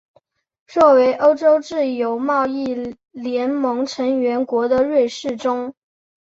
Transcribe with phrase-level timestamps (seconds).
[0.65, 5.75] 作为欧洲自由贸易联盟成员国的瑞士中。